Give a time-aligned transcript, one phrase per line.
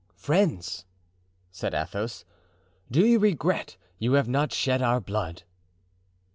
[0.15, 0.87] "Friends!"
[1.51, 2.25] said Athos,
[2.89, 5.43] "do you regret you have not shed our blood?"